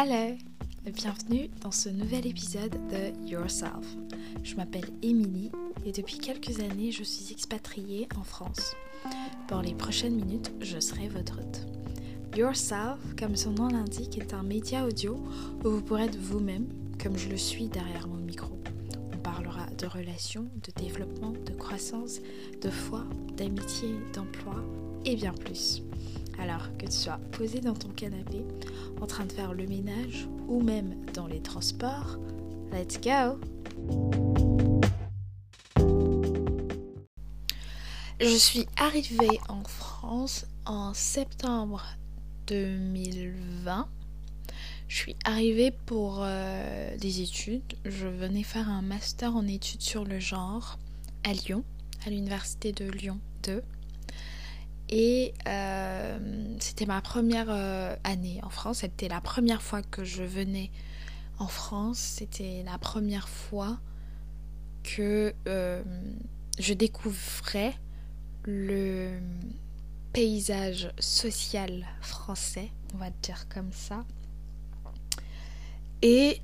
[0.00, 0.36] Hello
[0.84, 3.96] Bienvenue dans ce nouvel épisode de Yourself.
[4.44, 5.50] Je m'appelle Émilie
[5.84, 8.76] et depuis quelques années je suis expatriée en France.
[9.48, 11.66] Pour les prochaines minutes, je serai votre hôte.
[12.36, 15.16] Yourself, comme son nom l'indique, est un média audio
[15.64, 16.68] où vous pourrez être vous-même,
[17.02, 18.56] comme je le suis derrière mon micro.
[19.12, 22.20] On parlera de relations, de développement, de croissance,
[22.62, 23.04] de foi,
[23.36, 24.62] d'amitié, d'emploi
[25.04, 25.82] et bien plus.
[26.38, 28.44] Alors que tu sois posé dans ton canapé,
[29.00, 32.18] en train de faire le ménage ou même dans les transports,
[32.72, 33.38] let's go!
[38.20, 41.84] Je suis arrivée en France en septembre
[42.48, 43.88] 2020.
[44.88, 47.74] Je suis arrivée pour euh, des études.
[47.84, 50.78] Je venais faire un master en études sur le genre
[51.24, 51.62] à Lyon,
[52.06, 53.62] à l'université de Lyon 2.
[54.90, 56.18] Et euh,
[56.60, 58.78] c'était ma première euh, année en France.
[58.78, 60.70] C'était la première fois que je venais
[61.38, 61.98] en France.
[61.98, 63.78] C'était la première fois
[64.82, 65.82] que euh,
[66.58, 67.74] je découvrais
[68.44, 69.18] le
[70.14, 74.04] paysage social français, on va dire comme ça.
[76.00, 76.40] Et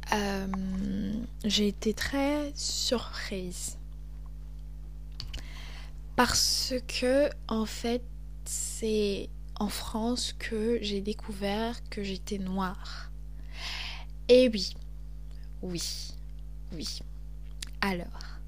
[1.44, 3.78] j'ai été très surprise.
[6.16, 8.02] Parce que, en fait,
[8.44, 9.28] c'est
[9.58, 13.10] en France que j'ai découvert que j'étais noire.
[14.28, 14.74] Et oui,
[15.62, 16.12] oui,
[16.72, 17.00] oui.
[17.80, 18.38] Alors,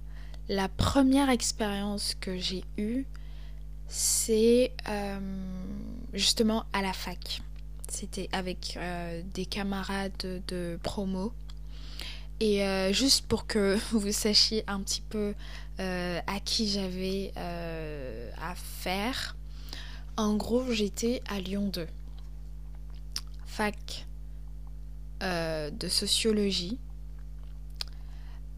[0.48, 3.04] la première expérience que j'ai eue,
[3.88, 5.18] c'est euh,
[6.12, 7.40] justement à la fac.
[7.88, 11.32] C'était avec euh, des camarades de, promo.
[12.40, 15.34] Et euh, juste pour que vous sachiez un petit peu
[15.78, 17.32] à qui j'avais
[18.40, 19.35] affaire,
[20.16, 21.86] en gros, j'étais à Lyon 2,
[23.44, 24.06] fac
[25.22, 26.78] euh, de sociologie.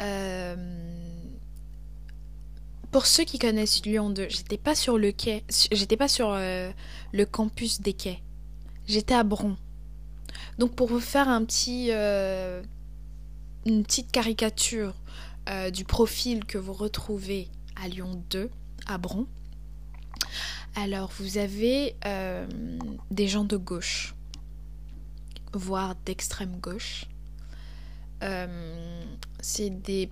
[0.02, 0.56] Euh,
[2.92, 6.70] pour ceux qui connaissent Lyon 2, j'étais pas sur le quai, j'étais pas sur euh,
[7.12, 8.22] le campus des quais.
[8.86, 9.56] J'étais à Bron.
[10.58, 11.90] Donc pour vous faire un petit,
[13.66, 14.94] une petite caricature
[15.72, 18.50] du profil que vous retrouvez à Lyon 2,
[18.86, 19.26] à Bron,
[20.78, 22.46] alors, vous avez euh,
[23.10, 24.14] des gens de gauche,
[25.52, 27.06] voire d'extrême gauche.
[28.22, 29.04] Euh,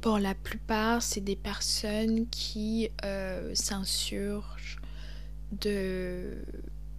[0.00, 4.78] pour la plupart, c'est des personnes qui euh, s'insurgent
[5.52, 6.36] de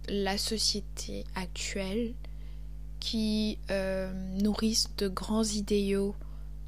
[0.08, 2.14] la société actuelle,
[3.00, 3.58] qui
[4.42, 6.16] nourrissent de grands idéaux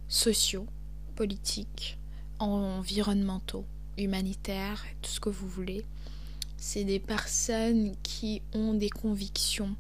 [0.09, 0.67] sociaux,
[1.17, 1.99] politiques,
[2.39, 3.65] environnementaux,
[3.97, 5.85] humanitaires, tout ce que vous voulez
[6.61, 9.75] c'est des personnes qui ont des convictions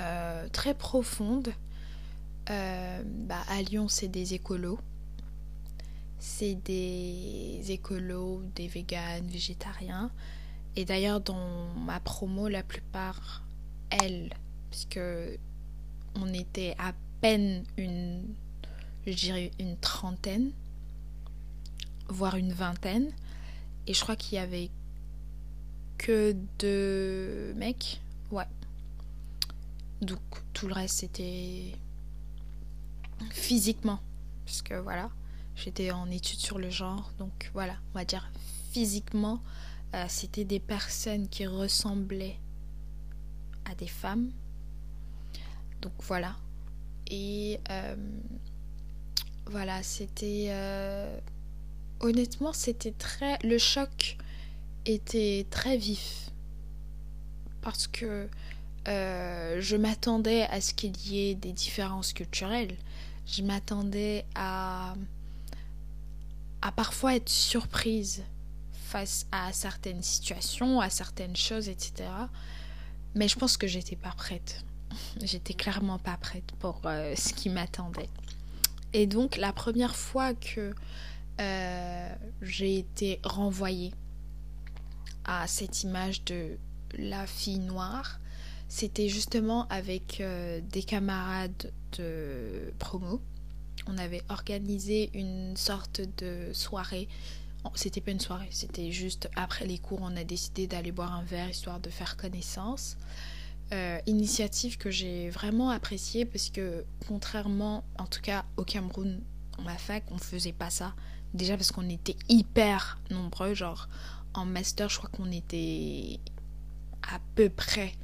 [0.00, 1.52] euh, très profondes.
[2.48, 4.78] Euh, bah, à Lyon, c'est des écolos.
[6.20, 10.12] C'est des écolos, des véganes, végétariens.
[10.76, 13.42] Et d'ailleurs, dans ma promo, la plupart,
[13.90, 14.32] elles,
[14.70, 15.00] puisque
[16.14, 18.22] on était à peine une,
[19.04, 20.52] je dirais une trentaine,
[22.08, 23.10] voire une vingtaine.
[23.88, 24.70] Et je crois qu'il y avait
[25.98, 28.00] que de mecs.
[28.30, 28.46] Ouais.
[30.00, 30.20] Donc
[30.52, 31.72] tout le reste c'était
[33.30, 34.00] physiquement.
[34.44, 35.10] Parce que voilà,
[35.56, 37.10] j'étais en études sur le genre.
[37.18, 38.30] Donc voilà, on va dire
[38.72, 39.40] physiquement,
[39.94, 42.38] euh, c'était des personnes qui ressemblaient
[43.64, 44.30] à des femmes.
[45.82, 46.36] Donc voilà.
[47.08, 47.96] Et euh,
[49.46, 50.46] voilà, c'était...
[50.50, 51.18] Euh,
[52.00, 53.38] honnêtement, c'était très...
[53.42, 54.16] Le choc
[54.86, 56.30] était très vif
[57.60, 58.28] parce que
[58.88, 62.76] euh, je m'attendais à ce qu'il y ait des différences culturelles.
[63.26, 64.94] Je m'attendais à,
[66.62, 68.22] à parfois être surprise
[68.72, 72.08] face à certaines situations, à certaines choses, etc.
[73.16, 74.64] Mais je pense que j'étais pas prête.
[75.22, 78.08] J'étais clairement pas prête pour euh, ce qui m'attendait.
[78.92, 80.72] Et donc la première fois que
[81.40, 83.92] euh, j'ai été renvoyée
[85.46, 86.58] cette image de
[86.98, 88.20] la fille noire,
[88.68, 93.20] c'était justement avec euh, des camarades de promo.
[93.86, 97.08] On avait organisé une sorte de soirée.
[97.74, 101.24] C'était pas une soirée, c'était juste après les cours, on a décidé d'aller boire un
[101.24, 102.96] verre histoire de faire connaissance.
[103.72, 109.20] Euh, initiative que j'ai vraiment appréciée parce que contrairement, en tout cas au Cameroun,
[109.58, 110.94] en ma fac, on faisait pas ça.
[111.34, 113.88] Déjà parce qu'on était hyper nombreux, genre
[114.38, 116.20] en master, je crois qu'on était
[117.02, 117.94] à peu près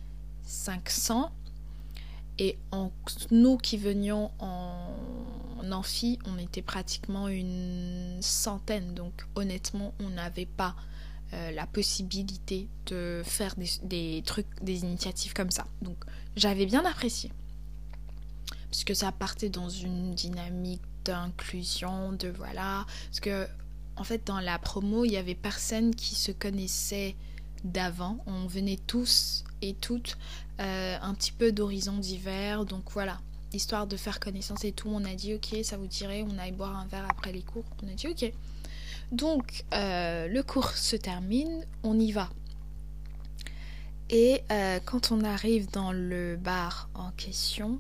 [0.45, 1.31] 500.
[2.39, 2.91] Et en,
[3.31, 4.95] nous qui venions en,
[5.71, 8.95] amphi, on était pratiquement une centaine.
[8.95, 10.75] Donc honnêtement, on n'avait pas
[11.35, 15.67] euh, la possibilité de faire des, des, trucs, des initiatives comme ça.
[15.83, 15.99] Donc
[16.37, 17.31] j'avais bien apprécié.
[18.71, 22.87] Puisque ça partait dans une dynamique d'inclusion, de voilà.
[23.09, 23.47] Parce que
[23.97, 27.17] en fait, dans la promo, il y avait personne qui se connaissait
[27.65, 28.19] d'avant.
[28.27, 30.17] On venait tous et toutes
[30.61, 32.65] euh, un petit peu d'horizons divers.
[32.65, 33.21] Donc voilà,
[33.53, 36.53] histoire de faire connaissance et tout, on a dit ok, ça vous dirait, on aille
[36.53, 37.65] boire un verre après les cours.
[37.83, 38.33] On a dit ok.
[39.13, 42.31] Donc euh, le cours se termine, on y va.
[44.09, 47.79] Et euh, quand on arrive dans le bar en question,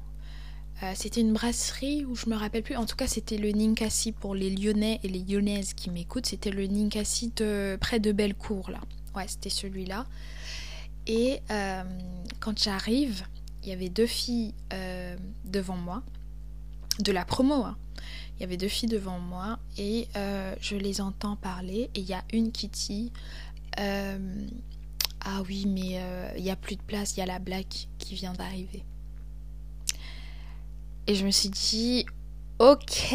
[0.82, 2.76] euh, c'était une brasserie où je me rappelle plus.
[2.76, 6.26] En tout cas, c'était le Ninkasi pour les Lyonnais et les Lyonnaises qui m'écoutent.
[6.26, 8.80] C'était le Ninkasi de près de Bellecour là.
[9.14, 10.06] Ouais, c'était celui-là.
[11.06, 11.82] Et euh,
[12.40, 13.24] quand j'arrive,
[13.62, 16.02] il y avait deux filles euh, devant moi,
[16.98, 17.64] de la promo.
[17.64, 17.76] Hein.
[18.36, 20.08] Il y avait deux filles devant moi et
[20.60, 21.90] je les entends parler.
[21.94, 23.12] Et il y a une qui dit
[23.76, 24.16] Ah
[25.46, 26.00] oui, mais
[26.36, 27.66] il n'y a plus de place, il y a la blague
[27.98, 28.84] qui vient d'arriver.
[31.06, 32.06] Et je me suis dit,
[32.58, 33.14] ok,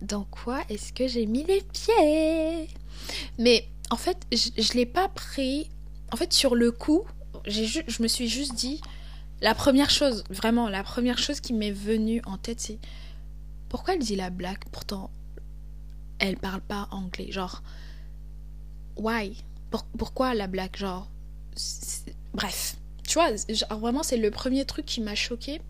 [0.00, 2.68] dans quoi est-ce que j'ai mis les pieds?
[3.38, 5.68] Mais en fait, je ne l'ai pas pris.
[6.12, 7.02] En fait, sur le coup,
[7.46, 8.80] je me suis juste dit,
[9.42, 12.78] la première chose, vraiment, la première chose qui m'est venue en tête, c'est
[13.68, 14.64] pourquoi elle dit la blague?
[14.72, 15.10] Pourtant,
[16.18, 17.30] elle parle pas anglais.
[17.30, 17.62] Genre,
[18.96, 19.36] why?
[19.98, 20.76] Pourquoi la blague?
[20.76, 21.10] Genre,
[22.32, 22.76] bref.
[23.06, 23.32] Tu vois,
[23.76, 25.60] vraiment, c'est le premier truc qui m'a choqué.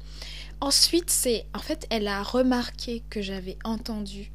[0.65, 4.33] Ensuite, c'est en fait, elle a remarqué que j'avais entendu.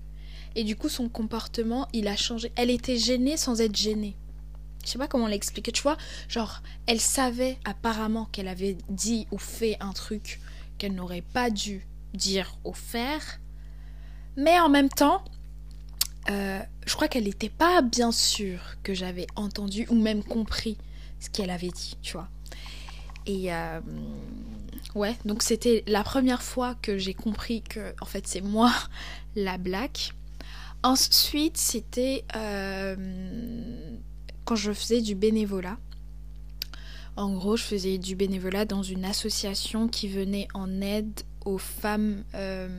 [0.54, 2.52] Et du coup, son comportement, il a changé.
[2.56, 4.16] Elle était gênée sans être gênée.
[4.86, 5.98] Je sais pas comment l'expliquer, tu vois.
[6.28, 10.40] Genre, elle savait apparemment qu'elle avait dit ou fait un truc
[10.78, 13.40] qu'elle n'aurait pas dû dire ou faire.
[14.38, 15.24] Mais en même temps,
[16.30, 20.78] euh, je crois qu'elle n'était pas bien sûre que j'avais entendu ou même compris
[21.20, 22.30] ce qu'elle avait dit, tu vois.
[23.26, 23.82] Et euh,
[24.96, 28.74] ouais, donc c'était la première fois que j'ai compris que en fait c'est moi
[29.36, 30.14] la black.
[30.82, 32.96] Ensuite, c'était euh,
[34.46, 35.78] quand je faisais du bénévolat.
[37.18, 42.24] En gros, je faisais du bénévolat dans une association qui venait en aide aux femmes
[42.34, 42.78] euh,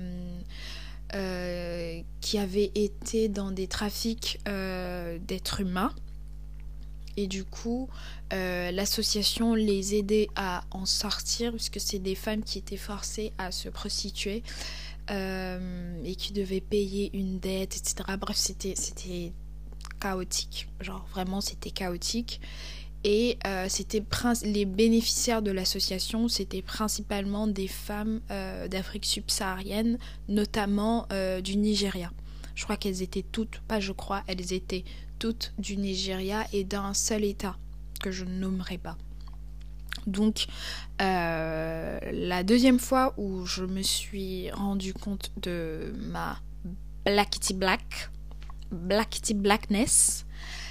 [2.23, 5.93] qui avaient été dans des trafics d'êtres humains.
[7.21, 7.91] Et du coup,
[8.33, 13.53] euh, l'association les aidait à en sortir, puisque c'est des femmes qui étaient forcées à
[13.53, 14.43] se prostituer
[15.11, 18.17] euh, et qui devaient payer une dette, etc.
[18.19, 19.35] Bref, c'était, c'était
[20.01, 20.69] chaotique.
[20.81, 22.41] Genre, vraiment, c'était chaotique.
[23.05, 24.03] Et euh, c'était
[24.45, 28.21] les bénéficiaires de l'association, c'était principalement des femmes
[28.71, 31.07] d'Afrique subsaharienne, notamment
[31.45, 32.13] du Nigeria.
[32.55, 34.85] Je crois qu'elles étaient toutes, pas je crois, elles étaient
[35.59, 37.57] du Nigeria et d'un seul État
[38.01, 38.97] que je ne nommerai pas.
[40.07, 40.47] Donc
[41.01, 46.39] euh, la deuxième fois où je me suis rendu compte de ma
[47.05, 48.11] blackity black,
[48.71, 50.25] blackity blackness,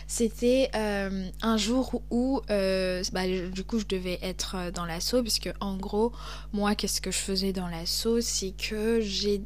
[0.07, 5.51] c'était euh, un jour où euh, bah, du coup je devais être dans l'assaut puisque
[5.60, 6.12] en gros
[6.51, 8.20] moi qu'est-ce que je faisais dans l'assaut?
[8.22, 9.44] C'est que j'ai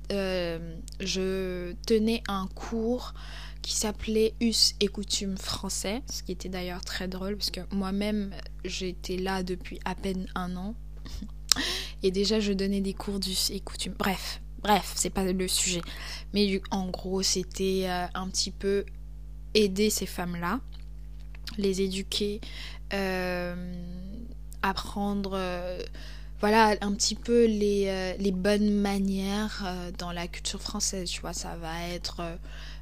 [1.02, 3.14] je tenais un cours
[3.64, 8.32] qui s'appelait Us et coutumes français, ce qui était d'ailleurs très drôle parce que moi-même
[8.64, 10.76] j'étais là depuis à peine un an
[12.04, 13.96] et déjà je donnais des cours d'Us et coutumes.
[13.98, 15.82] Bref, bref, c'est pas le sujet.
[16.34, 18.86] Mais en gros, c'était euh, un petit peu
[19.54, 20.60] aider ces femmes-là,
[21.58, 22.42] les éduquer,
[22.94, 23.56] euh,
[24.62, 25.32] apprendre.
[25.36, 25.82] Euh,
[26.40, 29.66] voilà un petit peu les, les bonnes manières
[29.98, 32.22] dans la culture française, tu vois, ça va être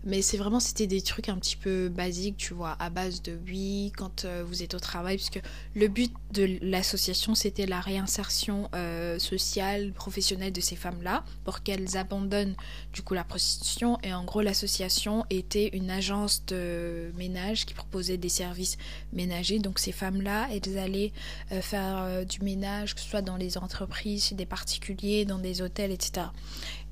[0.04, 3.38] mais c'est vraiment, c'était des trucs un petit peu basiques, tu vois, à base de
[3.46, 5.42] oui, quand euh, vous êtes au travail, puisque
[5.76, 11.98] le but de l'association, c'était la réinsertion euh, sociale, professionnelle de ces femmes-là, pour qu'elles
[11.98, 12.56] abandonnent
[12.94, 14.00] du coup la prostitution.
[14.02, 18.78] Et en gros, l'association était une agence de ménage qui proposait des services
[19.14, 19.60] ménagers.
[19.60, 21.12] Donc ces femmes-là, elles allaient
[21.52, 25.62] euh, faire du ménage, que ce soit dans les entreprises, chez des particuliers, dans des
[25.62, 26.28] hôtels, etc.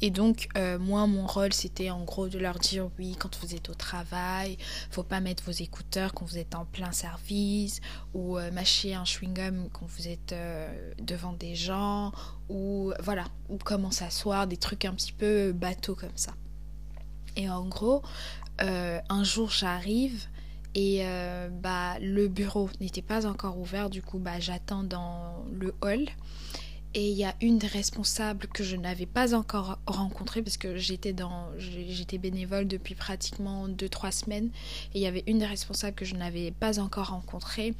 [0.01, 3.53] Et donc, euh, moi, mon rôle, c'était en gros de leur dire oui, quand vous
[3.53, 4.57] êtes au travail,
[4.91, 7.81] faut pas mettre vos écouteurs quand vous êtes en plein service,
[8.13, 12.13] ou euh, mâcher un chewing-gum quand vous êtes euh, devant des gens,
[12.47, 16.31] ou voilà, ou comment s'asseoir, des trucs un petit peu bateau comme ça.
[17.35, 18.01] Et en gros,
[18.59, 20.27] un jour, j'arrive
[20.75, 21.05] et
[21.61, 26.09] bah, le bureau n'était pas encore ouvert, du coup, bah, j'attends dans le hall.
[26.95, 30.77] Et il y a une des responsables que je n'avais pas encore rencontrée parce que
[30.77, 34.49] j'étais dans j'étais bénévole depuis pratiquement 2-3 semaines
[34.95, 37.75] et il y avait une des responsables que je n'avais pas encore rencontrée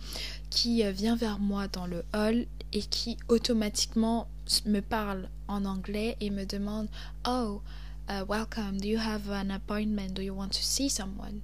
[0.52, 4.28] qui euh, vient vers moi dans le hall et qui automatiquement
[4.66, 6.88] me parle en anglais et me demande
[7.28, 7.62] Oh,
[8.10, 10.14] uh, welcome, do you have an appointment?
[10.14, 11.42] Do you want to see someone?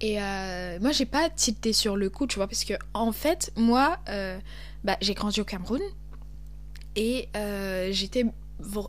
[0.00, 3.52] Et euh, moi, j'ai pas tilté sur le coup, tu vois, parce que en fait,
[3.56, 4.38] moi, euh,
[4.82, 5.80] bah, j'ai grandi au Cameroun
[6.96, 8.24] et euh, j'étais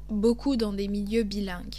[0.10, 1.76] beaucoup dans des milieux bilingues.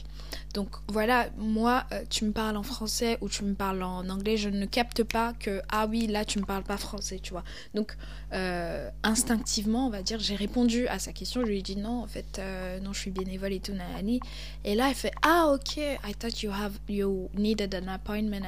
[0.55, 4.37] Donc voilà, moi, euh, tu me parles en français ou tu me parles en anglais,
[4.37, 7.45] je ne capte pas que, ah oui, là, tu me parles pas français, tu vois.
[7.75, 7.97] Donc,
[8.33, 12.03] euh, instinctivement, on va dire, j'ai répondu à sa question, je lui ai dit non,
[12.03, 12.41] en fait,
[12.83, 14.21] non, je suis bénévole et tout, nanani.
[14.65, 18.47] Et là, elle fait, ah ok, I thought you, have, you needed an appointment,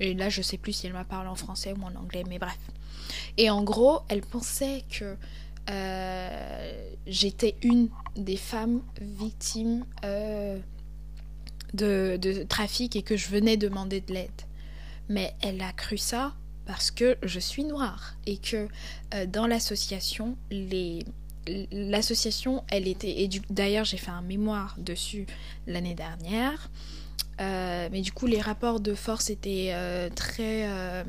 [0.00, 2.38] Et là, je sais plus si elle m'a parlé en français ou en anglais, mais
[2.38, 2.58] bref.
[3.36, 5.16] Et en gros, elle pensait que
[5.70, 10.58] euh, j'étais une des femmes victimes euh,
[11.72, 14.30] de, trafic et que je venais demander de l'aide.
[15.08, 16.34] Mais elle a cru ça
[16.66, 18.68] parce que je suis noire et que
[19.14, 20.36] euh, dans l'association,
[21.72, 25.26] l'association, elle était d'ailleurs j'ai fait un mémoire dessus
[25.66, 26.70] l'année dernière.
[27.38, 29.74] mais du coup, les rapports de force étaient
[30.14, 31.04] très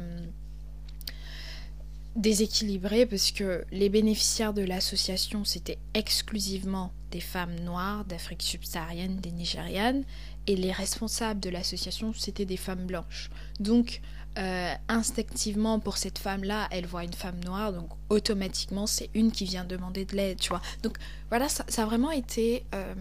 [2.15, 9.31] déséquilibré parce que les bénéficiaires de l'association c'était exclusivement des femmes noires d'Afrique subsaharienne, des
[9.31, 10.03] Nigérianes,
[10.48, 13.29] et les responsables de l'association c'était des femmes blanches.
[13.60, 14.01] Donc
[14.38, 19.45] euh, instinctivement pour cette femme-là, elle voit une femme noire, donc automatiquement c'est une qui
[19.45, 20.62] vient demander de l'aide, tu vois.
[20.84, 20.98] Donc
[21.29, 22.93] voilà, ça, a vraiment été euh,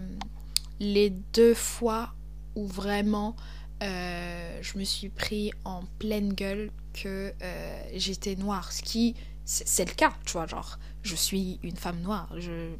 [0.79, 2.13] les deux fois
[2.55, 3.35] où vraiment
[3.83, 8.71] euh, je me suis pris en pleine gueule que euh, j'étais noire.
[8.71, 12.29] Ce qui, c'est le cas, tu vois, genre, je suis une femme noire.
[12.37, 12.73] Je...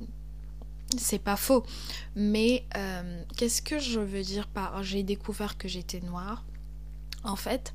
[0.97, 1.65] C'est pas faux.
[2.15, 6.45] Mais euh, qu'est-ce que je veux dire par j'ai découvert que j'étais noire
[7.23, 7.73] En fait,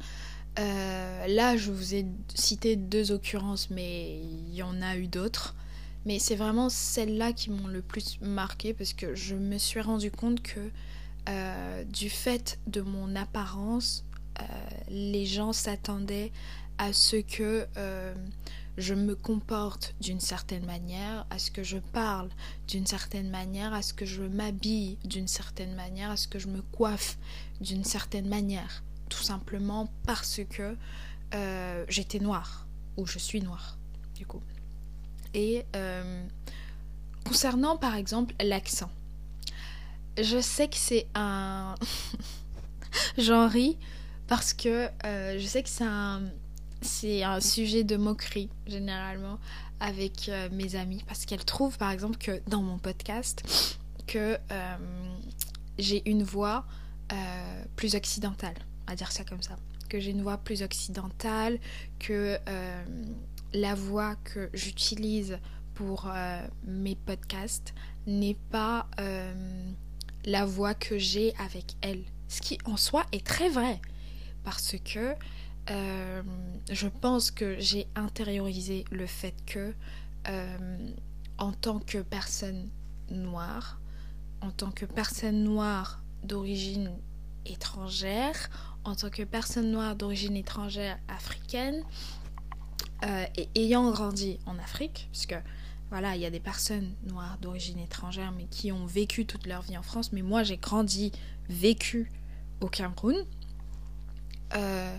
[0.57, 5.55] là, je vous ai cité deux occurrences, mais il y en a eu d'autres.
[6.07, 10.11] Mais c'est vraiment celles-là qui m'ont le plus marqué parce que je me suis rendu
[10.11, 10.71] compte que
[11.29, 14.05] euh, du fait de mon apparence,
[14.41, 14.45] euh,
[14.89, 16.33] les gens s'attendaient
[16.79, 18.15] à ce que euh,
[18.79, 22.31] je me comporte d'une certaine manière, à ce que je parle
[22.69, 26.49] d'une certaine manière, à ce que je m'habille d'une certaine manière, à ce que je
[26.49, 27.19] me coiffe
[27.61, 28.83] d'une certaine manière.
[29.09, 30.77] Tout simplement parce que
[31.89, 33.77] j'étais noire, ou je suis noire,
[34.15, 34.43] du coup.
[35.35, 35.67] Et
[37.25, 38.91] concernant par exemple l'accent,
[40.19, 41.75] je sais que c'est un.
[43.19, 43.79] J'en ris
[44.27, 46.23] parce que euh, je sais que c'est un.
[46.83, 49.39] C'est un sujet de moquerie généralement
[49.81, 53.77] avec euh, mes amis parce qu'elles trouvent par exemple que dans mon podcast
[54.07, 54.77] que euh,
[55.79, 56.65] j'ai une voix
[57.75, 58.55] plus occidentale,
[58.87, 59.57] à dire ça comme ça,
[59.89, 61.59] que j'ai une voix plus occidentale,
[61.99, 62.39] que
[63.53, 65.41] la voix que j'utilise
[65.75, 66.09] pour
[66.65, 67.75] mes podcasts
[68.07, 68.87] n'est pas
[70.25, 72.03] la voix que j'ai avec elle.
[72.29, 73.81] Ce qui en soi est très vrai.
[74.45, 75.15] Parce que
[75.71, 76.23] euh,
[76.71, 79.75] je pense que j'ai intériorisé le fait que
[80.29, 80.89] euh,
[81.39, 82.69] en tant que personne
[83.11, 83.81] noire,
[84.41, 86.91] en tant que personne noire d'origine
[87.47, 88.51] étrangère,
[88.85, 91.83] en tant que personne noire d'origine étrangère africaine,
[93.05, 95.37] euh, et ayant grandi en Afrique, puisque
[95.91, 99.63] voilà, il y a des personnes noires d'origine étrangère, mais qui ont vécu toute leur
[99.63, 100.13] vie en France.
[100.13, 101.11] Mais moi, j'ai grandi,
[101.49, 102.11] vécu
[102.61, 103.17] au Cameroun.
[104.55, 104.97] Euh,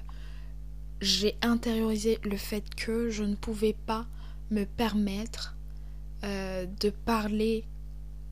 [1.00, 4.06] j'ai intériorisé le fait que je ne pouvais pas
[4.50, 5.56] me permettre
[6.24, 7.64] euh, de parler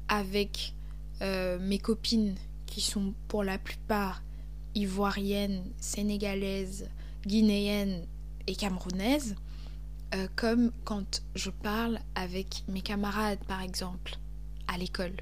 [0.10, 0.76] avec
[1.22, 2.36] euh, mes copines
[2.66, 4.22] qui sont pour la plupart
[4.76, 6.90] ivoiriennes, sénégalaises,
[7.26, 8.06] guinéennes
[8.48, 9.36] et camerounaises
[10.16, 14.16] euh, comme quand je parle avec mes camarades, par exemple,
[14.68, 15.16] à l'école.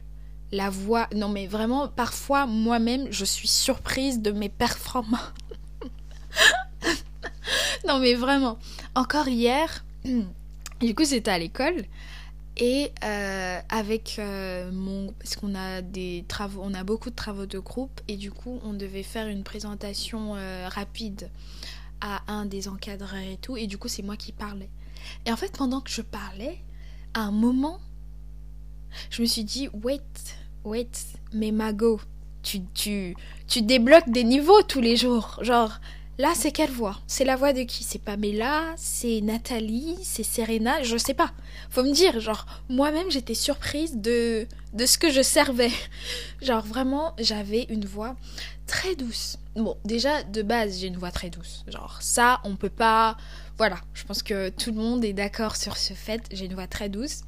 [0.51, 5.34] La voix, non mais vraiment, parfois moi-même, je suis surprise de mes performances.
[7.88, 8.58] non mais vraiment,
[8.96, 9.84] encore hier,
[10.79, 11.84] du coup c'était à l'école.
[12.60, 15.13] Et euh, avec euh, mon...
[15.20, 18.60] Parce qu'on a des travaux, on a beaucoup de travaux de groupe et du coup
[18.63, 20.36] on devait faire une présentation
[20.67, 21.29] rapide
[22.01, 23.58] à un des encadreurs et tout.
[23.58, 24.70] Et du coup c'est moi qui parlais.
[25.25, 26.58] Et en fait, pendant que je parlais,
[27.13, 27.80] à un moment,
[29.10, 30.01] je me suis dit, wait,
[30.63, 30.89] wait,
[31.34, 32.00] mais Mago,
[32.44, 33.16] tu, tu,
[33.48, 35.39] tu débloques des niveaux tous les jours.
[35.42, 35.80] Genre,
[36.19, 37.00] Là, c'est quelle voix?
[37.05, 37.83] C'est la voix de qui?
[37.83, 38.74] C'est Pamela?
[38.75, 40.00] C'est Nathalie?
[40.01, 40.81] C'est Serena?
[40.81, 41.31] Je sais pas.
[41.69, 45.71] Faut me dire, genre, moi-même, j'étais surprise de, de ce que je servais.
[46.41, 48.15] Genre, vraiment, j'avais une voix
[48.65, 49.38] très douce.
[49.55, 51.63] Bon, déjà, de base, j'ai une voix très douce.
[51.67, 53.15] Genre, ça, on peut pas.
[53.57, 56.24] Voilà, je pense que tout le monde est d'accord sur ce fait.
[56.31, 57.21] J'ai une voix très douce.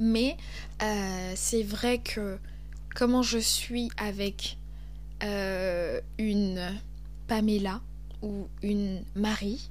[0.00, 0.38] Mais
[0.82, 2.38] euh, c'est vrai que
[2.94, 4.56] comment je suis avec
[5.22, 6.72] euh, une
[7.32, 7.80] Pamela
[8.20, 9.70] ou une Marie,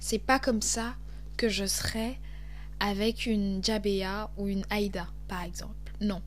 [0.00, 0.96] c'est pas comme ça
[1.38, 2.18] que je serais
[2.78, 5.94] avec une Jabea ou une Aïda, par exemple.
[6.02, 6.20] Non.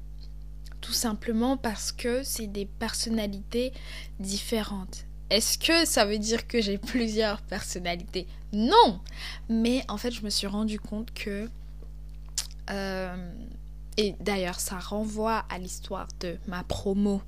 [0.82, 3.72] Tout simplement parce que c'est des personnalités
[4.20, 5.06] différentes.
[5.30, 8.26] Est-ce que ça veut dire que j'ai plusieurs personnalités?
[8.52, 9.00] Non
[9.50, 11.48] Mais en fait, je me suis rendu compte que...
[12.72, 13.32] Euh,
[13.98, 17.22] et d'ailleurs, ça renvoie à l'histoire de ma promo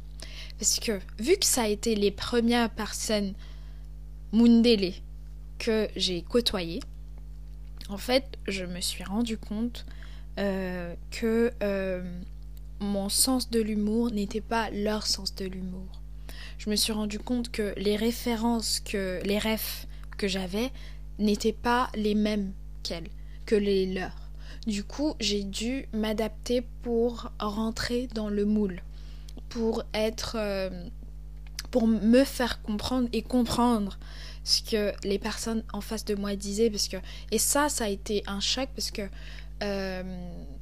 [0.58, 3.34] parce que vu que ça a été les premières personnes
[4.32, 4.94] Mundele
[5.58, 6.82] que j'ai côtoyées,
[7.90, 9.86] en fait, je me suis rendu compte
[10.38, 12.04] euh, que euh,
[12.80, 16.02] mon sens de l'humour n'était pas leur sens de l'humour.
[16.60, 19.86] Je me suis rendu compte que les références, que les rêves
[20.18, 20.72] que j'avais
[21.18, 23.10] n'étaient pas les mêmes qu'elles,
[23.46, 24.30] que les leurs.
[24.68, 28.82] Du coup, j'ai dû m'adapter pour rentrer dans le moule
[29.50, 30.70] pour être euh,
[31.72, 33.98] pour me faire comprendre et comprendre
[34.44, 36.98] ce que les personnes en face de moi disaient parce que
[37.32, 39.04] et ça ça a été un choc parce que
[39.62, 40.04] euh,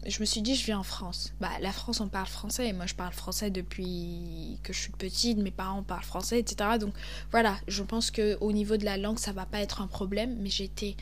[0.07, 1.33] je me suis dit je vis en France.
[1.39, 4.91] Bah la France on parle français et moi je parle français depuis que je suis
[4.91, 6.93] petite mes parents parlent français etc donc
[7.31, 10.37] voilà je pense que au niveau de la langue ça va pas être un problème
[10.39, 10.97] mais j'ai été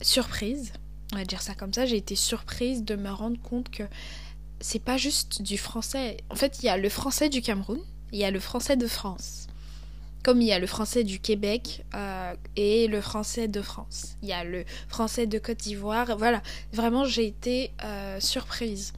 [0.00, 0.72] surprise
[1.12, 3.84] on va dire ça comme ça j'ai été surprise de me rendre compte que
[4.62, 6.18] c'est pas juste du français.
[6.30, 7.80] En fait, il y a le français du Cameroun,
[8.12, 9.48] il y a le français de France.
[10.22, 14.16] Comme il y a le français du Québec euh, et le français de France.
[14.22, 16.16] Il y a le français de Côte d'Ivoire.
[16.16, 16.42] Voilà,
[16.72, 18.92] vraiment, j'ai été euh, surprise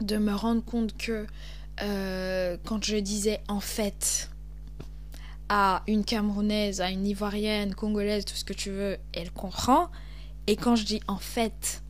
[0.00, 1.26] de me rendre compte que
[1.82, 4.30] euh, quand je disais en fait
[5.50, 9.90] à une Camerounaise, à une Ivoirienne, Congolaise, tout ce que tu veux, elle comprend.
[10.46, 11.82] Et quand je dis en fait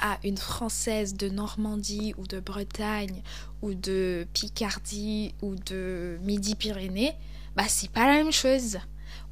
[0.00, 3.22] à une Française de Normandie ou de Bretagne
[3.62, 7.14] ou de Picardie ou de Midi-Pyrénées,
[7.56, 8.78] bah c'est pas la même chose.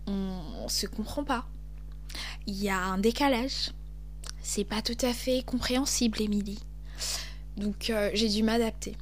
[0.06, 1.46] On, on se comprend pas.
[2.46, 3.72] Il y a un décalage.
[4.42, 6.60] C'est pas tout à fait compréhensible, Émilie.
[7.56, 8.96] Donc euh, j'ai dû m'adapter.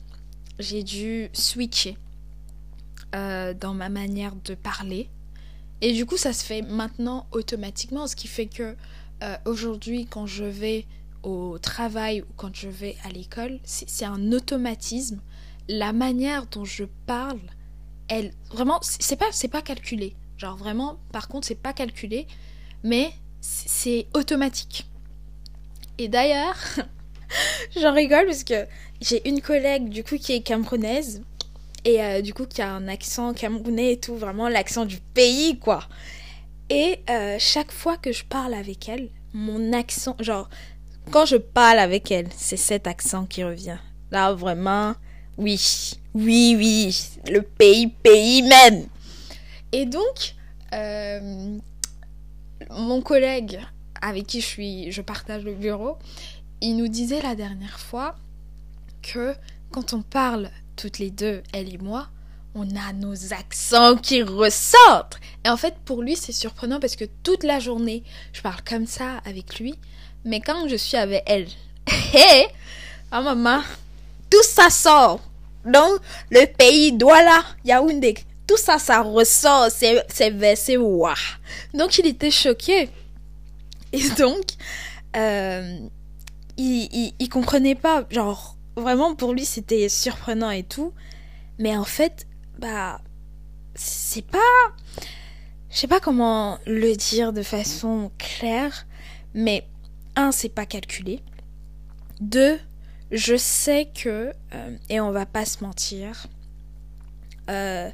[0.58, 1.96] J'ai dû switcher
[3.14, 5.08] euh, dans ma manière de parler.
[5.80, 8.76] Et du coup, ça se fait maintenant automatiquement, ce qui fait que
[9.22, 10.86] euh, aujourd'hui, quand je vais
[11.22, 15.20] au travail ou quand je vais à l'école, c'est un automatisme.
[15.68, 17.40] La manière dont je parle,
[18.08, 20.14] elle vraiment c'est pas c'est pas calculé.
[20.36, 22.26] Genre vraiment par contre, c'est pas calculé,
[22.82, 24.88] mais c'est automatique.
[25.98, 26.56] Et d'ailleurs,
[27.80, 28.66] j'en rigole parce que
[29.00, 31.22] j'ai une collègue du coup qui est camerounaise
[31.84, 35.58] et euh, du coup qui a un accent camerounais et tout, vraiment l'accent du pays
[35.58, 35.88] quoi.
[36.70, 40.48] Et euh, chaque fois que je parle avec elle, mon accent, genre
[41.10, 43.78] quand je parle avec elle, c'est cet accent qui revient.
[44.10, 44.94] Là, vraiment,
[45.38, 48.86] oui, oui, oui, le pays, pays même.
[49.72, 50.34] Et donc,
[50.74, 51.58] euh,
[52.70, 53.60] mon collègue
[54.00, 55.96] avec qui je suis, je partage le bureau,
[56.60, 58.16] il nous disait la dernière fois
[59.00, 59.34] que
[59.70, 62.08] quand on parle toutes les deux, elle et moi,
[62.54, 65.18] on a nos accents qui ressortent.
[65.44, 68.86] Et en fait, pour lui, c'est surprenant parce que toute la journée, je parle comme
[68.86, 69.78] ça avec lui.
[70.24, 71.48] Mais quand je suis avec elle,
[72.14, 72.46] hé,
[73.10, 73.62] ah maman,
[74.30, 75.20] tout ça sort.
[75.64, 78.14] Donc, le pays Douala, Yaoundé,
[78.46, 81.14] tout ça, ça ressort, c'est versé, waouh.
[81.74, 82.90] Donc, il était choqué.
[83.92, 84.42] Et donc,
[85.16, 85.78] euh,
[86.56, 90.92] il, il, il comprenait pas, genre, vraiment pour lui, c'était surprenant et tout.
[91.58, 92.26] Mais en fait,
[92.58, 93.00] bah,
[93.74, 94.38] c'est pas.
[95.70, 98.86] Je sais pas comment le dire de façon claire,
[99.34, 99.66] mais
[100.16, 101.20] un, c'est pas calculé.
[102.20, 102.58] Deux,
[103.10, 106.26] je sais que, euh, et on va pas se mentir,
[107.50, 107.90] euh,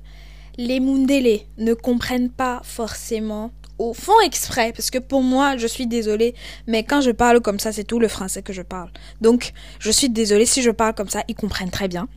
[0.57, 5.87] les Mundele ne comprennent pas forcément au fond exprès, parce que pour moi, je suis
[5.87, 6.35] désolée,
[6.67, 8.91] mais quand je parle comme ça, c'est tout le français que je parle.
[9.21, 12.09] Donc, je suis désolée si je parle comme ça, ils comprennent très bien.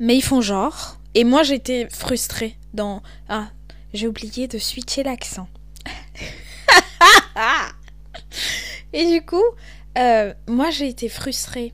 [0.00, 3.02] Mais ils font genre, et moi j'étais frustrée dans...
[3.28, 3.50] Ah,
[3.92, 5.48] j'ai oublié de switcher l'accent.
[8.92, 9.42] Et du coup,
[9.98, 11.72] euh, moi j'ai été frustrée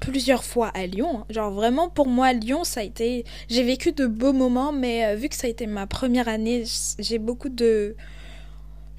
[0.00, 1.20] plusieurs fois à Lyon.
[1.20, 1.26] Hein.
[1.30, 5.14] Genre vraiment pour moi Lyon ça a été j'ai vécu de beaux moments mais euh,
[5.14, 6.64] vu que ça a été ma première année,
[6.98, 7.96] j'ai beaucoup de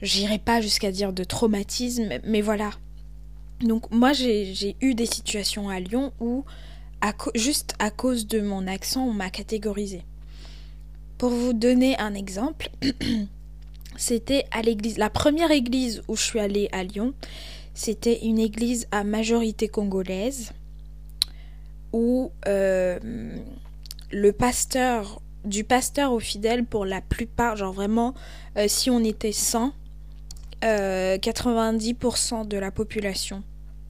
[0.01, 2.71] j'irai pas jusqu'à dire de traumatisme mais voilà.
[3.61, 6.45] Donc moi j'ai eu des situations à Lyon où
[7.35, 10.03] juste à cause de mon accent on m'a catégorisé.
[11.17, 12.69] Pour vous donner un exemple,
[13.97, 17.13] c'était à l'église la première église où je suis allée à Lyon,
[17.73, 20.53] c'était une église à majorité congolaise
[21.93, 22.99] où euh,
[24.11, 28.13] le pasteur, du pasteur au fidèle pour la plupart, genre vraiment,
[28.57, 29.73] euh, si on était 100,
[30.61, 33.43] 90% euh, de la population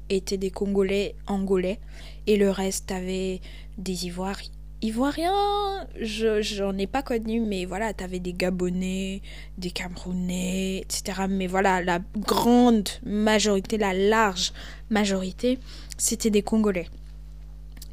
[0.10, 1.80] était des Congolais angolais
[2.28, 3.42] et le reste avait
[3.78, 4.57] des Ivoiriens.
[4.84, 9.24] Ivoiriens, je j'en ai pas connu, mais voilà, t'avais des Gabonais,
[9.58, 11.24] des Camerounais, etc.
[11.28, 14.54] Mais voilà, la grande majorité, la large
[14.92, 15.58] majorité,
[15.98, 16.90] c'était des Congolais.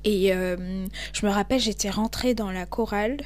[0.04, 3.16] Et euh, je me rappelle, j'étais rentrée dans la chorale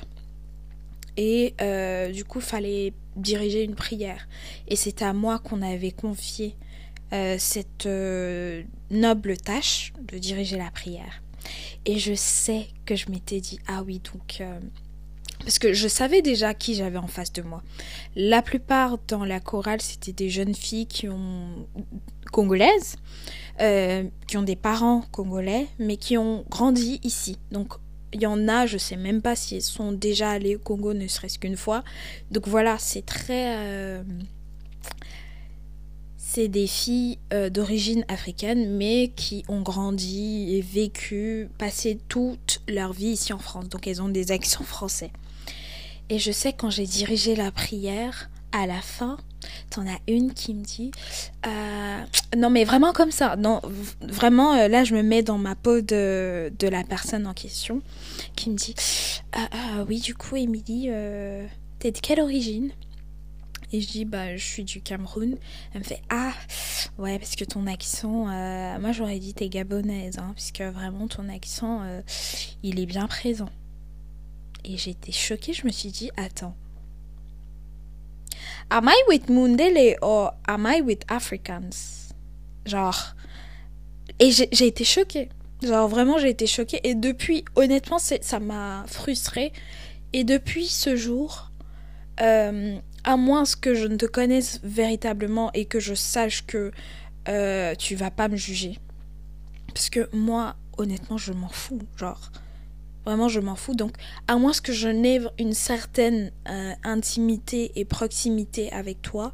[1.16, 4.28] et euh, du coup, fallait diriger une prière.
[4.68, 6.54] Et c'est à moi qu'on avait confié
[7.12, 7.88] euh, cette
[8.92, 11.22] noble tâche de diriger la prière.
[11.84, 14.42] Et je sais que je m'étais dit, ah oui, donc...
[15.40, 17.62] parce que je savais déjà qui j'avais en face de moi.
[18.16, 21.66] La plupart dans la chorale, c'était des jeunes filles qui ont
[22.32, 22.96] congolaises.
[23.60, 27.38] Euh, qui ont des parents congolais, mais qui ont grandi ici.
[27.50, 27.74] Donc
[28.12, 30.94] il y en a, je sais même pas si elles sont déjà allées au Congo
[30.94, 31.82] ne serait-ce qu'une fois.
[32.30, 33.56] Donc voilà, c'est très...
[33.56, 34.02] Euh,
[36.38, 42.92] c'est des filles euh, d'origine africaine, mais qui ont grandi et vécu, passé toute leur
[42.92, 43.68] vie ici en France.
[43.68, 45.10] Donc elles ont des accents français.
[46.10, 49.16] Et je sais quand j'ai dirigé la prière, à la fin,
[49.70, 50.92] t'en as une qui me dit
[51.44, 52.04] euh,
[52.36, 53.60] non mais vraiment comme ça non
[54.00, 57.82] vraiment euh, là je me mets dans ma peau de, de la personne en question
[58.36, 58.74] qui me dit
[59.32, 60.88] ah, ah oui du coup Émilie
[61.78, 62.70] t'es de quelle origine?
[63.72, 65.36] Et je dis bah je suis du Cameroun
[65.72, 66.32] elle me fait ah
[66.98, 68.24] ouais parce que ton accent
[68.78, 71.82] moi j'aurais dit t'es gabonaise hein, puisque vraiment ton accent
[72.62, 73.50] il est bien présent
[74.64, 76.54] et j'étais choquée je me suis dit attends
[78.70, 82.12] Am I with Mundele or am I with Africans?
[82.66, 83.14] Genre.
[84.18, 85.30] Et j'ai été choquée.
[85.62, 86.80] Genre vraiment j'ai été choquée.
[86.84, 89.52] Et depuis, honnêtement, ça m'a frustrée.
[90.12, 91.50] Et depuis ce jour,
[92.20, 92.78] euh,
[93.08, 96.72] à moins que je ne te connaisse véritablement et que je sache que
[97.28, 98.78] euh, tu vas pas me juger.
[99.68, 101.80] Parce que moi, honnêtement, je m'en fous.
[101.96, 102.30] Genre,
[103.06, 103.74] Vraiment, je m'en fous.
[103.74, 103.94] Donc,
[104.26, 109.32] à moins que je n'ai une certaine euh, intimité et proximité avec toi,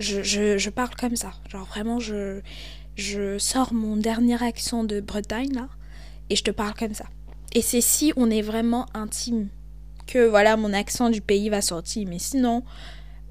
[0.00, 1.30] je, je, parle comme ça.
[1.48, 2.40] Genre, vraiment, je,
[2.96, 5.68] je sors mon dernier accent de Bretagne, là,
[6.30, 7.04] et je te parle comme ça.
[7.54, 9.48] Et c'est si on est vraiment intime
[10.08, 12.08] que, voilà, mon accent du pays va sortir.
[12.08, 12.64] Mais sinon,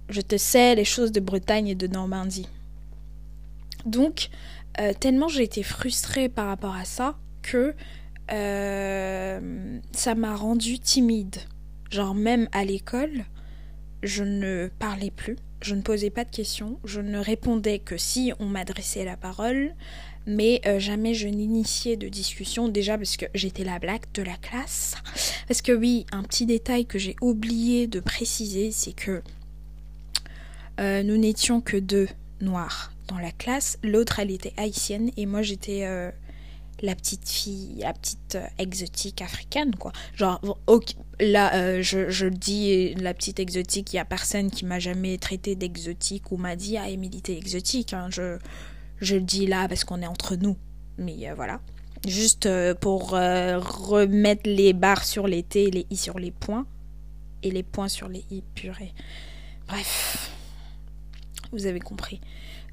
[0.10, 2.48] je te sais les choses de Bretagne et de Normandie.
[3.86, 4.30] Donc,
[4.80, 7.74] euh, tellement j'ai été frustrée par rapport à ça que
[8.32, 11.38] euh, ça m'a rendue timide.
[11.90, 13.26] Genre même à l'école,
[14.04, 18.32] je ne parlais plus, je ne posais pas de questions, je ne répondais que si
[18.40, 19.74] on m'adressait la parole,
[20.26, 24.36] mais euh, jamais je n'initiais de discussion, déjà parce que j'étais la blague de la
[24.36, 24.96] classe.
[25.48, 29.22] Parce que oui, un petit détail que j'ai oublié de préciser, c'est que
[30.80, 32.08] euh, nous n'étions que deux
[32.42, 36.12] noirs dans la classe, l'autre elle était haïtienne et moi j'étais
[36.82, 39.92] la petite fille, la petite euh, exotique africaine, quoi.
[40.16, 40.40] Genre,
[41.20, 45.18] là, euh, je, je, dis, la petite exotique, il n'y a personne qui m'a jamais
[45.18, 47.94] traité d'exotique ou m'a dit, ah, Émilie, t'es exotique.
[47.94, 48.10] Hein.
[48.12, 48.38] Je,
[49.02, 50.58] le dis là parce qu'on est entre nous.
[50.98, 51.62] Mais euh, voilà.
[52.08, 56.66] Juste pour remettre les barres sur les T et les I sur les points.
[57.44, 58.94] Et les points sur les I, purée.
[59.68, 60.32] Bref.
[61.52, 62.22] Vous avez compris.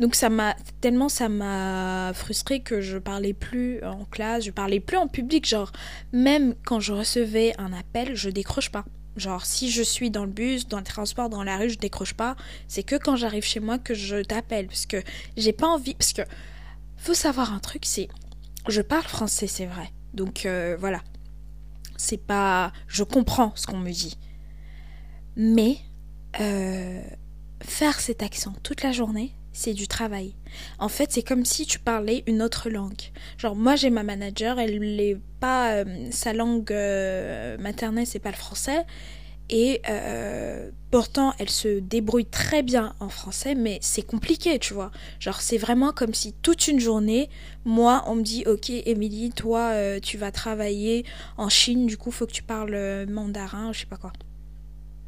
[0.01, 4.81] Donc ça m'a tellement ça m'a frustré que je parlais plus en classe, je parlais
[4.81, 5.71] plus en public, genre
[6.13, 8.85] même quand je recevais un appel, je décroche pas.
[9.17, 12.15] Genre si je suis dans le bus, dans le transport, dans la rue, je décroche
[12.15, 12.35] pas.
[12.67, 15.01] C'est que quand j'arrive chez moi que je t'appelle parce que
[15.37, 16.23] j'ai pas envie parce que
[16.97, 18.09] faut savoir un truc, c'est
[18.67, 19.91] je parle français, c'est vrai.
[20.13, 21.03] Donc euh, voilà.
[21.97, 24.19] C'est pas je comprends ce qu'on me dit.
[25.37, 25.79] Mais
[26.41, 27.01] euh,
[27.63, 30.35] faire cet accent toute la journée, c'est du travail.
[30.79, 33.01] En fait, c'est comme si tu parlais une autre langue.
[33.38, 35.77] Genre, moi, j'ai ma manager, elle n'est pas.
[35.77, 38.85] Euh, sa langue euh, maternelle, c'est pas le français.
[39.51, 44.90] Et euh, pourtant, elle se débrouille très bien en français, mais c'est compliqué, tu vois.
[45.21, 47.29] Genre, c'est vraiment comme si toute une journée,
[47.64, 51.05] moi, on me dit, ok, Émilie, toi, euh, tu vas travailler
[51.37, 54.12] en Chine, du coup, faut que tu parles mandarin, je sais pas quoi.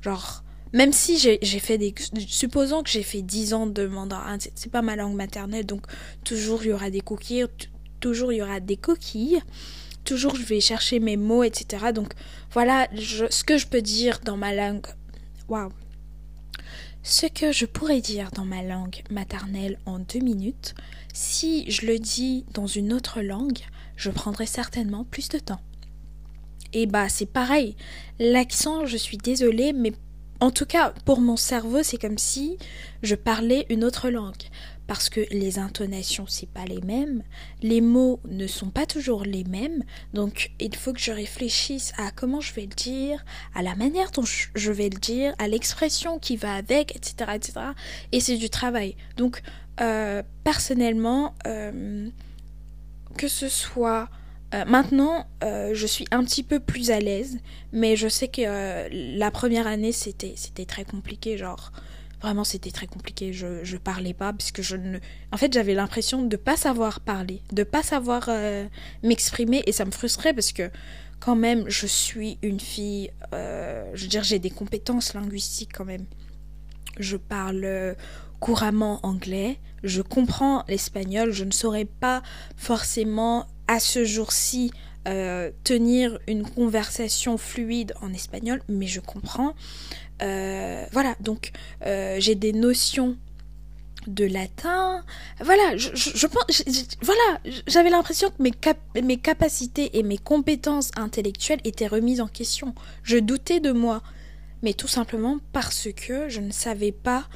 [0.03, 0.45] Genre,
[0.77, 1.95] même si j'ai fait des...
[2.29, 5.87] Supposons que j'ai fait 10 ans de mandarin, c'est pas ma langue maternelle, donc
[6.25, 7.47] toujours il y aura des coquilles,
[8.01, 9.41] toujours il y aura des coquilles
[10.07, 11.87] toujours je vais chercher mes mots, etc.
[11.93, 12.15] Donc
[12.53, 14.87] voilà ce que je peux dire dans ma langue.
[15.49, 15.73] Waouh!
[17.03, 20.75] Ce que je pourrais dire dans ma langue maternelle en deux minutes,
[21.13, 23.59] si je le dis dans une autre langue,
[23.97, 25.61] je prendrai certainement plus de temps.
[26.73, 27.77] Et bah c'est pareil.
[28.19, 29.93] L'accent, je suis désolée, mais
[30.41, 32.59] en tout cas pour mon cerveau, c'est comme si
[33.03, 34.35] je parlais une autre langue
[34.87, 37.23] parce que les intonations c'est pas les mêmes,
[37.63, 39.83] les mots ne sont pas toujours les mêmes,
[40.15, 44.11] donc il faut que je réfléchisse à comment je vais le dire, à la manière
[44.13, 47.53] dont je vais le dire, à l'expression qui va avec, etc., etc.
[48.13, 48.97] Et c'est du travail.
[49.17, 49.43] Donc
[49.81, 52.09] euh, personnellement, euh,
[53.17, 54.09] que ce soit
[54.55, 57.39] euh, maintenant, je suis un petit peu plus à l'aise,
[57.73, 61.73] mais je sais que la première année c'était c'était très compliqué, genre
[62.23, 63.33] Vraiment, c'était très compliqué.
[63.33, 64.99] Je, je parlais pas parce que je ne.
[65.33, 68.67] En fait, j'avais l'impression de pas savoir parler, de pas savoir euh,
[69.03, 70.71] m'exprimer et ça me frustrait parce que
[71.21, 73.11] quand même, je suis une fille.
[73.35, 76.07] Euh, je veux dire, j'ai des compétences linguistiques quand même.
[76.99, 77.95] Je parle euh,
[78.41, 82.23] couramment anglais, je comprends l'espagnol, je ne saurais pas
[82.57, 84.73] forcément à ce jour-ci
[85.63, 89.55] tenir une conversation fluide en espagnol, mais je comprends.
[90.23, 91.53] Euh, voilà, donc
[91.85, 93.17] euh, j'ai des notions
[94.07, 95.05] de latin.
[95.41, 96.65] Voilà, je, je, pense,
[97.03, 98.53] voilà, j'avais l'impression que mes,
[99.03, 102.75] mes capacités et mes compétences intellectuelles étaient remises en question.
[103.03, 104.03] Je doutais de moi,
[104.63, 107.29] mais tout simplement parce que je ne savais pas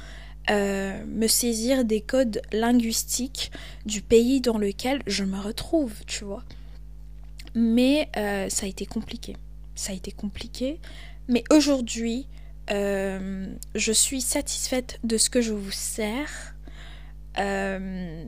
[0.49, 3.51] euh, me saisir des codes linguistiques
[3.85, 6.43] du pays dans lequel je me retrouve, tu vois.
[7.53, 8.09] Mais
[8.49, 9.35] ça a été compliqué.
[9.75, 10.79] Ça a été compliqué.
[11.27, 12.27] Mais aujourd'hui,
[12.71, 16.55] euh, je suis satisfaite de ce que je vous sers.
[17.37, 18.23] Euh,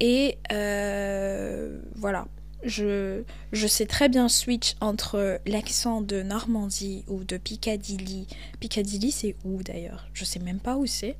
[0.00, 2.26] et euh, voilà,
[2.62, 8.26] je, je sais très bien switch entre l'accent de Normandie ou de Piccadilly.
[8.60, 10.08] Piccadilly, c'est où d'ailleurs?
[10.12, 11.16] Je sais même pas où c'est.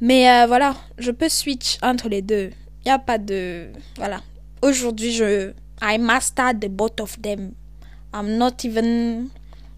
[0.00, 2.50] Mais voilà, je peux switch entre les deux.
[2.84, 3.70] Il a pas de.
[3.96, 4.20] Voilà.
[4.62, 5.52] Aujourd'hui, je.
[5.82, 7.52] I mastered the both of them.
[8.12, 9.30] I'm not even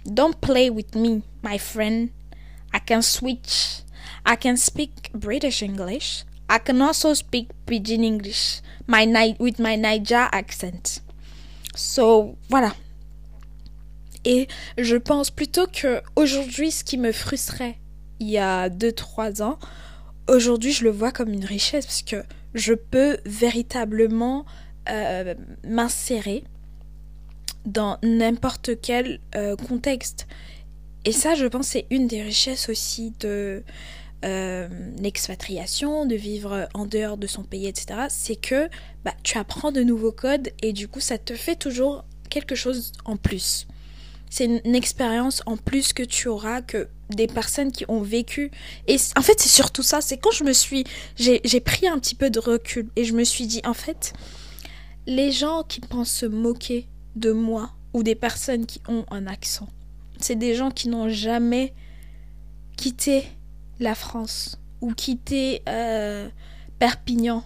[0.05, 2.11] Don't play with me, my friend.
[2.75, 3.83] I can switch.
[4.27, 6.25] I can speak British English.
[6.49, 11.01] I can also speak Pidgin English my with my Niger accent.
[11.75, 12.75] So, voilà.
[14.25, 17.79] Et je pense plutôt que aujourd'hui, ce qui me frustrait
[18.21, 19.59] il y a 2-3 ans,
[20.29, 22.23] aujourd'hui, je le vois comme une richesse parce que
[22.55, 24.45] je peux véritablement
[24.89, 26.45] euh, m'insérer
[27.65, 30.27] dans n'importe quel euh, contexte.
[31.05, 33.63] Et ça, je pense, c'est une des richesses aussi de
[34.25, 38.07] euh, l'expatriation, de vivre en dehors de son pays, etc.
[38.09, 38.69] C'est que
[39.05, 42.93] bah, tu apprends de nouveaux codes et du coup, ça te fait toujours quelque chose
[43.05, 43.67] en plus.
[44.33, 48.51] C'est une, expérience en plus que tu auras que des personnes qui ont vécu.
[48.89, 50.01] Et en fait, c'est surtout ça.
[50.01, 50.85] C'est quand je me suis.
[51.17, 54.15] J'ai pris un petit peu de recul et je me suis dit, en fait,
[55.07, 59.69] les gens qui pensent se moquer de moi ou des personnes qui ont un accent.
[60.19, 61.75] C'est des gens qui n'ont jamais
[62.79, 63.27] quitté
[63.81, 66.27] la France ou quitté euh,
[66.79, 67.45] Perpignan,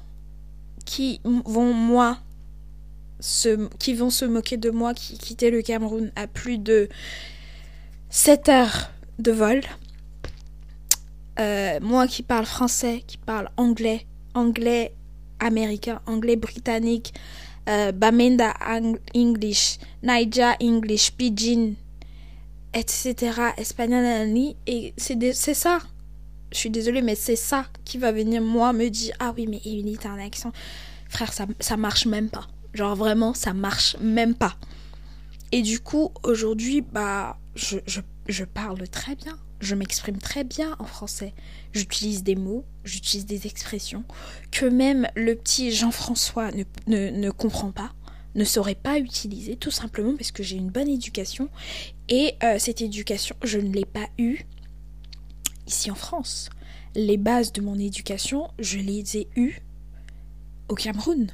[0.85, 2.21] qui vont moi
[3.79, 6.89] qui vont se moquer de moi, qui quittaient le Cameroun à plus de
[8.11, 9.61] 7 heures de vol.
[11.39, 14.95] Euh, moi qui parle français, qui parle anglais, anglais
[15.39, 17.13] américain, anglais britannique,
[17.69, 18.55] euh, Bamenda
[19.15, 21.75] English, Niger English, Pidgin,
[22.73, 23.15] etc.,
[23.57, 24.05] espagnol,
[24.67, 25.79] et c'est ça.
[26.53, 29.61] Je suis désolée, mais c'est ça qui va venir, moi, me dire Ah oui, mais
[29.65, 30.53] Emily, t'as un accent.
[31.09, 32.47] Frère, ça, ça marche même pas.
[32.77, 34.57] Genre, vraiment, ça marche même pas.
[35.51, 41.33] Et du coup, aujourd'hui, bah, je, parle très bien je m'exprime très bien en français.
[41.73, 44.05] J'utilise des mots, j'utilise des expressions
[44.51, 47.93] que même le petit Jean-François ne, ne, comprend pas,
[48.35, 51.49] ne saurait pas utiliser, tout simplement parce que j'ai une bonne éducation.
[52.11, 54.41] Et euh, cette éducation, je ne l'ai pas eue
[55.67, 56.51] ici en France.
[56.95, 59.63] Les bases de mon éducation, je les ai eues
[60.69, 61.29] au Cameroun,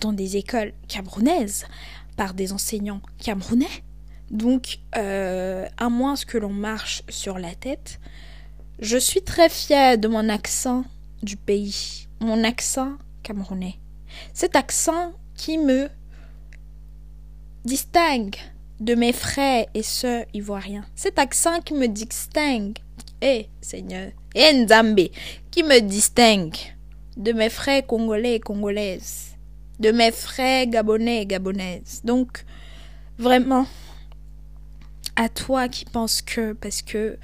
[0.00, 1.66] dans des écoles camerounaises,
[2.16, 3.66] par des enseignants camerounais.
[4.30, 8.00] Donc, euh, à moins que l'on marche sur la tête,
[8.80, 10.84] je suis très fière de mon accent
[11.22, 13.78] du pays, mon accent camerounais.
[14.34, 15.88] Cet accent qui me
[17.64, 18.36] distingue
[18.80, 20.84] de mes frères et sœurs ivoiriens.
[20.94, 22.78] Cet accent qui me distingue,
[23.20, 24.66] eh Seigneur, eh
[25.50, 26.56] qui me distingue
[27.16, 29.27] de mes frères congolais et congolaises,
[29.80, 32.02] de mes frères gabonais et gabonaises.
[32.04, 32.44] Donc,
[33.18, 33.66] vraiment,
[35.16, 37.18] à toi qui penses que parce que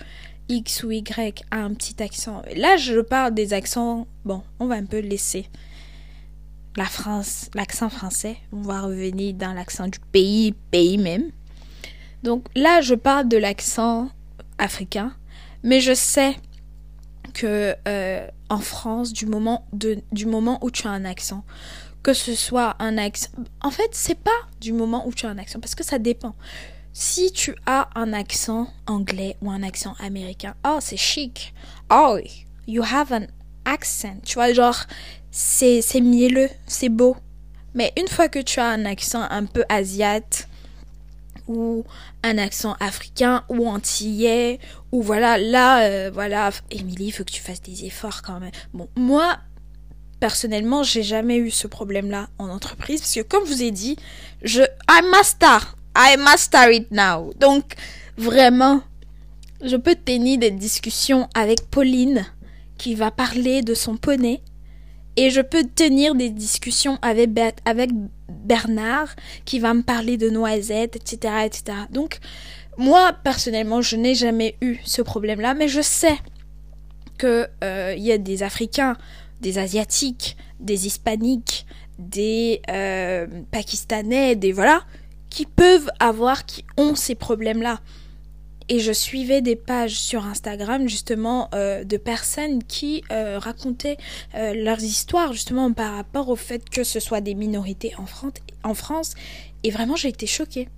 [0.48, 2.42] X ou Y a un petit accent.
[2.56, 4.06] Là, je parle des accents.
[4.24, 5.48] Bon, on va un peu laisser
[6.76, 8.36] la France, l'accent français.
[8.52, 11.30] On va revenir dans l'accent du pays, pays même.
[12.22, 14.10] Donc là, je parle de l'accent
[14.58, 15.14] africain,
[15.62, 16.36] mais je sais
[17.32, 21.44] que euh, en France, du moment, de, du moment où tu as un accent,
[22.04, 23.30] que ce soit un accent...
[23.62, 26.36] En fait, c'est pas du moment où tu as un accent, parce que ça dépend.
[26.92, 31.54] Si tu as un accent anglais ou un accent américain, oh, c'est chic.
[31.90, 32.18] Oh,
[32.68, 33.26] you have an
[33.64, 34.18] accent.
[34.24, 34.84] Tu vois, genre,
[35.30, 37.16] c'est, c'est mielleux, c'est beau.
[37.74, 40.46] Mais une fois que tu as un accent un peu asiate,
[41.48, 41.84] ou
[42.22, 44.58] un accent africain ou antillais
[44.92, 48.50] ou voilà là euh, voilà Émilie il faut que tu fasses des efforts quand même
[48.72, 49.36] bon moi
[50.24, 53.70] personnellement j'ai jamais eu ce problème là en entreprise parce que comme je vous ai
[53.70, 53.96] dit
[54.42, 57.74] je I'm master I master it now donc
[58.16, 58.80] vraiment
[59.62, 62.24] je peux tenir des discussions avec Pauline
[62.78, 64.40] qui va parler de son poney
[65.16, 67.28] et je peux tenir des discussions avec,
[67.66, 67.90] avec
[68.30, 69.08] Bernard
[69.44, 71.64] qui va me parler de noisettes, etc., etc.
[71.90, 72.18] Donc,
[72.78, 76.16] moi, personnellement, je n'ai jamais eu ce problème-là, mais je sais
[77.18, 78.96] qu'il euh, y a des Africains,
[79.44, 81.66] des Asiatiques, des Hispaniques,
[81.98, 84.82] des euh, Pakistanais, des voilà,
[85.28, 87.80] qui peuvent avoir, qui ont ces problèmes-là
[88.70, 93.98] et je suivais des pages sur Instagram justement euh, de personnes qui euh, racontaient
[94.32, 98.06] leurs histoires justement par rapport au fait que ce soit des minorités en
[98.66, 99.14] en France
[99.62, 100.70] et vraiment j'ai été choquée.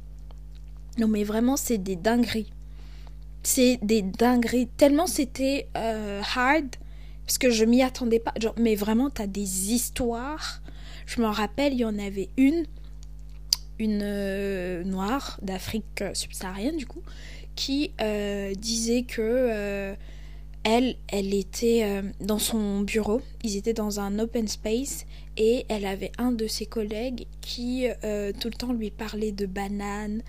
[0.98, 2.50] Non mais vraiment c'est des dingueries.
[3.44, 4.66] C'est des dingueries.
[4.76, 6.74] Tellement c'était hard
[7.27, 8.35] parce que je m'y attendais pas.
[8.59, 10.62] Mais vraiment t'as des histoires.
[11.07, 12.65] Je m'en rappelle, il y en avait une,
[13.79, 17.03] une noire d'Afrique subsaharienne du coup,
[17.57, 19.95] qui euh, disait que euh,
[20.62, 25.87] elle, elle était euh, dans son bureau, ils étaient dans un open space et elle
[25.87, 30.23] avait un de ses collègues qui tout le temps lui parlait de bananes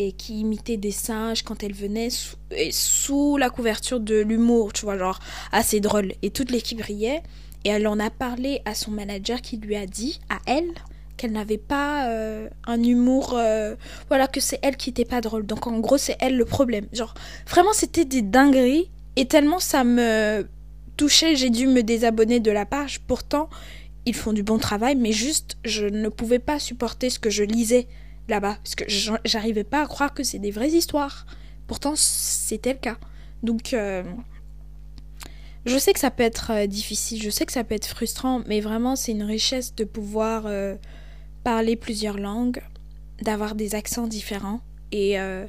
[0.00, 2.08] et qui imitait des singes quand elle venait
[2.70, 5.20] sous, la couverture de l'humour, tu vois, genre
[5.52, 6.14] assez drôle.
[6.22, 7.22] Et toute l'équipe riait
[7.64, 10.72] et elle en a parlé à son manager qui lui a dit à elle
[11.18, 13.74] qu'elle n'avait pas euh, un humour euh,
[14.08, 15.44] voilà que c'est elle qui était pas drôle.
[15.44, 16.86] Donc en gros c'est elle le problème.
[16.94, 17.12] Genre
[17.46, 20.48] vraiment c'était des dingueries et tellement ça me
[20.96, 23.00] touchait j'ai dû me désabonner de la page.
[23.00, 23.50] Pourtant
[24.06, 27.44] ils font du bon travail mais juste je ne pouvais pas supporter ce que je
[27.44, 27.86] lisais
[28.30, 28.84] là-bas parce que
[29.24, 31.26] j'arrivais pas à croire que c'est des vraies histoires
[31.66, 32.96] pourtant c'était le cas
[33.42, 34.02] donc euh,
[35.66, 38.60] je sais que ça peut être difficile, je sais que ça peut être frustrant, mais
[38.60, 40.46] vraiment c'est une richesse de pouvoir
[41.44, 42.62] parler plusieurs langues,
[43.22, 44.60] d'avoir des accents différents.
[44.92, 45.46] Et euh,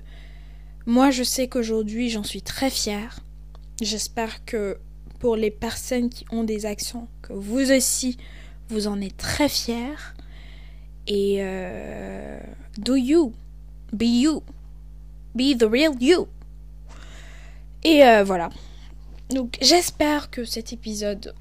[0.86, 3.20] moi, je sais qu'aujourd'hui, j'en suis très fière.
[3.82, 4.78] J'espère que
[5.20, 8.18] pour les personnes qui ont des accents, que vous aussi,
[8.70, 9.96] vous en êtes très fiers.
[11.08, 12.40] Et euh,
[12.78, 13.34] do you,
[13.94, 14.44] be you,
[15.36, 16.28] be the real you.
[17.84, 18.50] Et euh, voilà.
[19.30, 21.34] Donc j'espère que cet épisode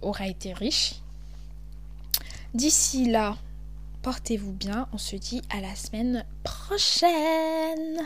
[0.00, 0.94] aura été riche.
[2.54, 3.36] D'ici là,
[4.02, 7.98] Portez-vous bien, on se dit à la semaine prochaine